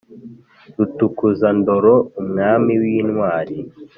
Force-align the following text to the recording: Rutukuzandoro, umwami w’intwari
Rutukuzandoro, 0.77 1.93
umwami 2.21 2.73
w’intwari 2.81 3.57